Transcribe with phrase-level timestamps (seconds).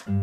[0.00, 0.16] Hai,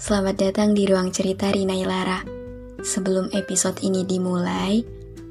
[0.00, 2.24] selamat datang di ruang cerita Rina Ilara.
[2.80, 4.80] Sebelum episode ini dimulai,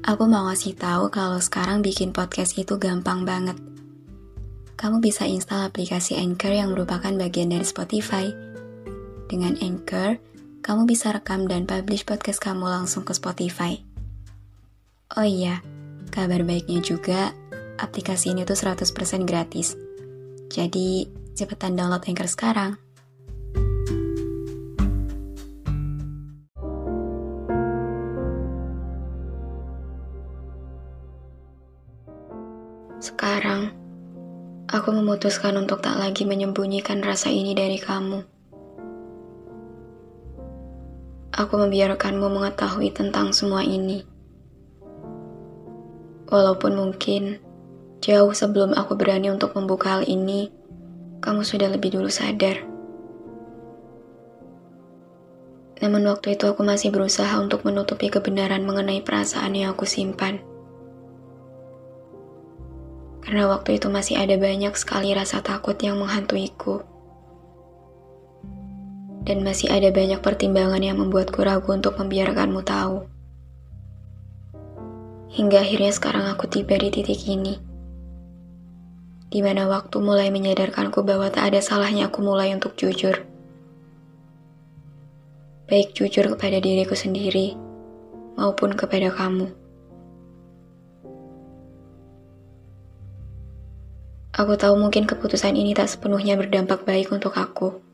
[0.06, 3.58] aku mau ngasih tahu kalau sekarang bikin podcast itu gampang banget.
[4.78, 8.30] Kamu bisa install aplikasi Anchor yang merupakan bagian dari Spotify.
[9.26, 10.22] Dengan Anchor,
[10.62, 13.82] kamu bisa rekam dan publish podcast kamu langsung ke Spotify.
[15.18, 15.64] Oh iya,
[16.10, 17.30] kabar baiknya juga,
[17.78, 19.78] aplikasi ini tuh 100% gratis.
[20.50, 21.06] Jadi,
[21.38, 22.74] cepetan download Anchor sekarang.
[32.98, 33.70] Sekarang,
[34.66, 38.26] aku memutuskan untuk tak lagi menyembunyikan rasa ini dari kamu.
[41.38, 44.17] Aku membiarkanmu mengetahui tentang semua ini.
[46.28, 47.40] Walaupun mungkin
[48.04, 50.52] jauh sebelum aku berani untuk membuka hal ini,
[51.24, 52.68] kamu sudah lebih dulu sadar.
[55.78, 60.42] Namun waktu itu aku masih berusaha untuk menutupi kebenaran mengenai perasaan yang aku simpan.
[63.24, 66.84] Karena waktu itu masih ada banyak sekali rasa takut yang menghantuiku.
[69.24, 73.17] Dan masih ada banyak pertimbangan yang membuatku ragu untuk membiarkanmu tahu.
[75.28, 77.60] Hingga akhirnya sekarang aku tiba di titik ini.
[79.28, 83.28] Di mana waktu mulai menyadarkanku bahwa tak ada salahnya aku mulai untuk jujur.
[85.68, 87.52] Baik jujur kepada diriku sendiri,
[88.40, 89.52] maupun kepada kamu.
[94.32, 97.84] Aku tahu mungkin keputusan ini tak sepenuhnya berdampak baik untuk aku.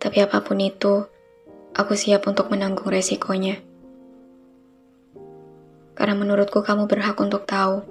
[0.00, 1.04] Tapi apa pun itu,
[1.76, 3.73] aku siap untuk menanggung resikonya.
[5.94, 7.86] Karena menurutku kamu berhak untuk tahu,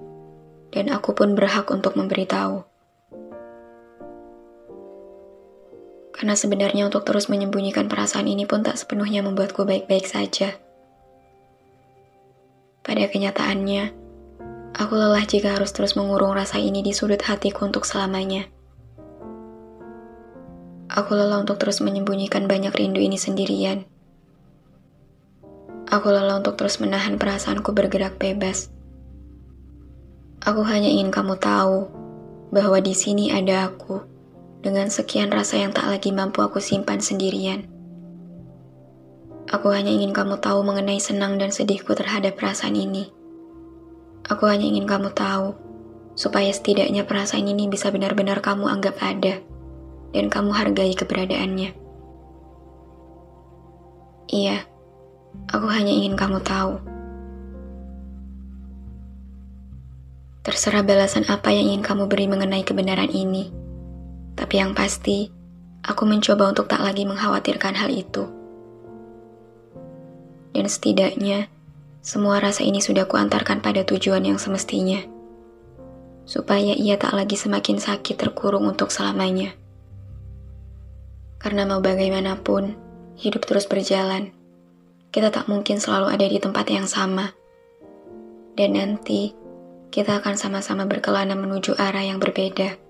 [0.75, 2.67] dan aku pun berhak untuk memberitahu.
[6.13, 10.55] Karena sebenarnya untuk terus menyembunyikan perasaan ini pun tak sepenuhnya membuatku baik-baik saja.
[12.83, 13.95] Pada kenyataannya,
[14.75, 18.47] aku lelah jika harus terus mengurung rasa ini di sudut hatiku untuk selamanya.
[20.91, 23.87] Aku lelah untuk terus menyembunyikan banyak rindu ini sendirian.
[25.93, 28.73] Aku lelah untuk terus menahan perasaanku bergerak bebas.
[30.41, 31.85] Aku hanya ingin kamu tahu
[32.49, 34.01] bahwa di sini ada aku
[34.65, 37.69] dengan sekian rasa yang tak lagi mampu aku simpan sendirian.
[39.53, 43.13] Aku hanya ingin kamu tahu mengenai senang dan sedihku terhadap perasaan ini.
[44.25, 45.53] Aku hanya ingin kamu tahu
[46.17, 49.45] supaya setidaknya perasaan ini bisa benar-benar kamu anggap ada
[50.09, 51.69] dan kamu hargai keberadaannya.
[54.33, 54.72] Iya,
[55.51, 56.81] aku hanya ingin kamu tahu.
[60.43, 63.47] Terserah balasan apa yang ingin kamu beri mengenai kebenaran ini.
[64.35, 65.31] Tapi yang pasti,
[65.87, 68.27] aku mencoba untuk tak lagi mengkhawatirkan hal itu.
[70.51, 71.47] Dan setidaknya,
[72.03, 74.99] semua rasa ini sudah kuantarkan pada tujuan yang semestinya.
[76.27, 79.55] Supaya ia tak lagi semakin sakit terkurung untuk selamanya.
[81.39, 82.75] Karena mau bagaimanapun,
[83.15, 84.42] hidup terus berjalan.
[85.13, 87.29] Kita tak mungkin selalu ada di tempat yang sama.
[88.57, 89.29] Dan nanti,
[89.93, 92.81] kita akan sama-sama berkelana menuju arah yang berbeda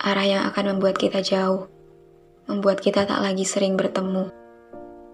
[0.00, 1.68] arah yang akan membuat kita jauh,
[2.48, 4.32] membuat kita tak lagi sering bertemu,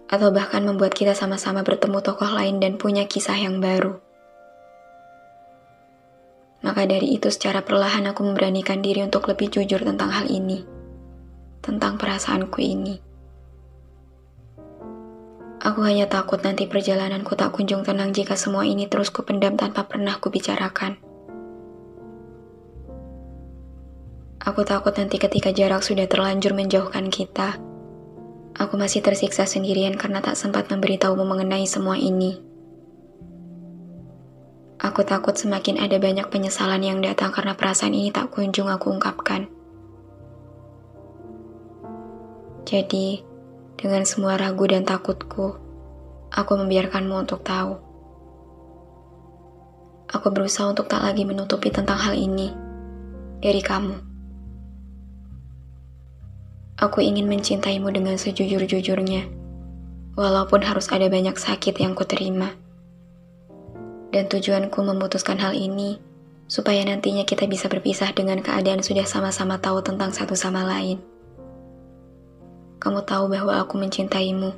[0.07, 3.99] atau bahkan membuat kita sama-sama bertemu tokoh lain dan punya kisah yang baru.
[6.63, 10.63] Maka dari itu secara perlahan aku memberanikan diri untuk lebih jujur tentang hal ini,
[11.59, 13.06] tentang perasaanku ini.
[15.67, 20.15] Aku hanya takut nanti perjalananku tak kunjung tenang jika semua ini terus kupendam tanpa pernah
[20.15, 20.95] kubicarakan.
[24.39, 27.59] Aku takut nanti ketika jarak sudah terlanjur menjauhkan kita,
[28.55, 32.39] aku masih tersiksa sendirian karena tak sempat memberitahumu mengenai semua ini.
[34.79, 39.51] Aku takut semakin ada banyak penyesalan yang datang karena perasaan ini tak kunjung aku ungkapkan.
[42.63, 43.19] Jadi,
[43.77, 45.53] dengan semua ragu dan takutku,
[46.33, 47.77] aku membiarkanmu untuk tahu.
[50.07, 52.49] aku berusaha untuk tak lagi menutupi tentang hal ini
[53.43, 53.95] dari kamu.
[56.79, 59.27] Aku ingin mencintaimu dengan sejujur-jujurnya,
[60.15, 62.55] walaupun harus ada banyak sakit yang kuterima.
[64.09, 65.99] Dan tujuanku memutuskan hal ini
[66.47, 71.16] supaya nantinya kita bisa berpisah dengan keadaan sudah sama-sama tahu tentang satu sama lain.
[72.77, 74.53] Kamu tahu bahwa aku mencintaimu,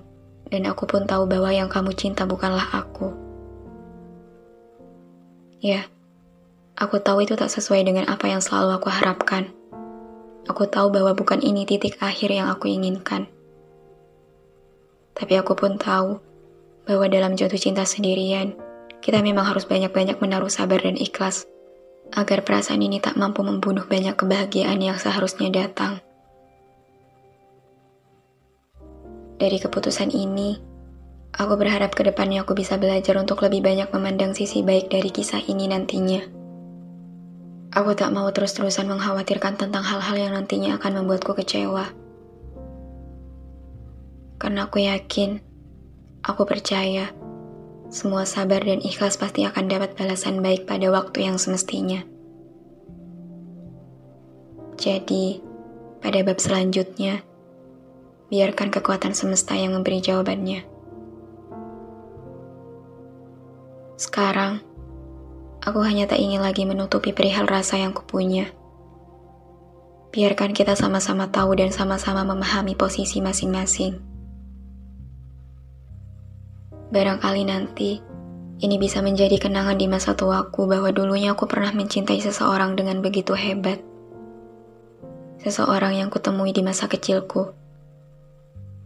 [0.52, 3.16] dan aku pun tahu bahwa yang kamu cinta bukanlah aku.
[5.60, 5.88] Ya,
[6.76, 9.52] aku tahu itu tak sesuai dengan apa yang selalu aku harapkan.
[10.48, 13.30] Aku tahu bahwa bukan ini titik akhir yang aku inginkan.
[15.14, 16.18] Tapi aku pun tahu
[16.88, 18.56] bahwa dalam jatuh cinta sendirian,
[19.04, 21.46] kita memang harus banyak-banyak menaruh sabar dan ikhlas
[22.16, 26.02] agar perasaan ini tak mampu membunuh banyak kebahagiaan yang seharusnya datang.
[29.40, 30.60] Dari keputusan ini,
[31.32, 35.40] aku berharap ke depannya aku bisa belajar untuk lebih banyak memandang sisi baik dari kisah
[35.40, 36.20] ini nantinya.
[37.72, 41.88] Aku tak mau terus-terusan mengkhawatirkan tentang hal-hal yang nantinya akan membuatku kecewa.
[44.44, 45.40] Karena aku yakin,
[46.20, 47.08] aku percaya,
[47.88, 52.04] semua sabar dan ikhlas pasti akan dapat balasan baik pada waktu yang semestinya.
[54.76, 55.40] Jadi,
[56.04, 57.24] pada bab selanjutnya,
[58.30, 60.62] biarkan kekuatan semesta yang memberi jawabannya.
[63.98, 64.62] Sekarang,
[65.66, 68.54] aku hanya tak ingin lagi menutupi perihal rasa yang kupunya.
[70.14, 73.98] Biarkan kita sama-sama tahu dan sama-sama memahami posisi masing-masing.
[76.90, 78.02] Barangkali nanti,
[78.62, 83.34] ini bisa menjadi kenangan di masa tuaku bahwa dulunya aku pernah mencintai seseorang dengan begitu
[83.34, 83.82] hebat.
[85.42, 87.59] Seseorang yang kutemui di masa kecilku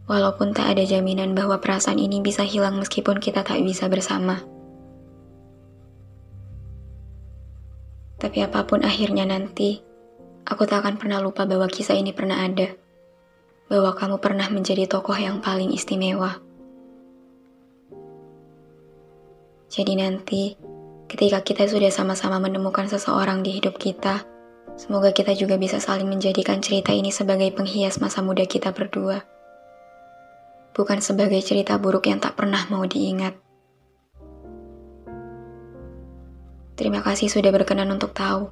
[0.03, 4.43] Walaupun tak ada jaminan bahwa perasaan ini bisa hilang meskipun kita tak bisa bersama.
[8.19, 9.79] Tapi apa pun akhirnya nanti,
[10.43, 12.67] aku tak akan pernah lupa bahwa kisah ini pernah ada.
[13.71, 16.35] Bahwa kamu pernah menjadi tokoh yang paling istimewa.
[19.71, 20.59] Jadi nanti,
[21.07, 24.27] ketika kita sudah sama-sama menemukan seseorang di hidup kita,
[24.75, 29.32] semoga kita juga bisa saling menjadikan cerita ini sebagai penghias masa muda kita berdua
[30.73, 33.37] bukan sebagai cerita buruk yang tak pernah mau diingat.
[36.73, 38.49] Terima kasih sudah berkenan untuk tahu.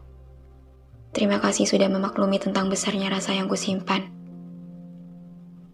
[1.12, 4.08] Terima kasih sudah memaklumi tentang besarnya rasa yang kusimpan.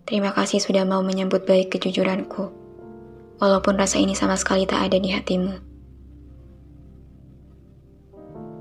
[0.07, 2.47] Terima kasih sudah mau menyambut baik kejujuranku,
[3.43, 5.53] walaupun rasa ini sama sekali tak ada di hatimu.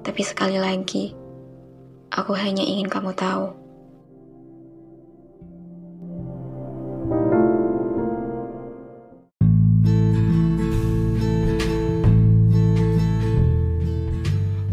[0.02, 1.14] Tapi sekali lagi,
[2.10, 3.65] aku hanya ingin kamu tahu.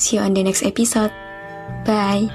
[0.00, 1.12] See you on the next episode.
[1.84, 2.32] Bye.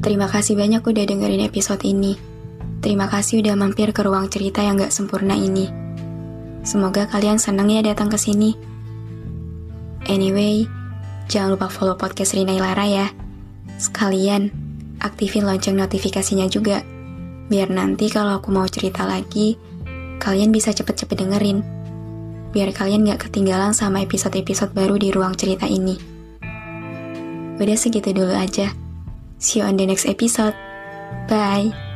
[0.00, 2.16] Terima kasih banyak udah dengerin episode ini.
[2.80, 5.68] Terima kasih udah mampir ke ruang cerita yang gak sempurna ini.
[6.64, 8.56] Semoga kalian senang ya datang ke sini.
[10.08, 10.64] Anyway,
[11.28, 13.06] jangan lupa follow podcast Rina Ilara ya.
[13.76, 14.69] Sekalian,
[15.00, 16.84] aktifin lonceng notifikasinya juga.
[17.50, 19.58] Biar nanti kalau aku mau cerita lagi,
[20.22, 21.58] kalian bisa cepet-cepet dengerin.
[22.54, 25.98] Biar kalian gak ketinggalan sama episode-episode baru di ruang cerita ini.
[27.60, 28.72] Udah segitu dulu aja.
[29.40, 30.54] See you on the next episode.
[31.26, 31.89] Bye.